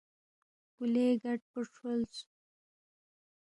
[0.75, 2.15] کُلے گٹ پو کھرولس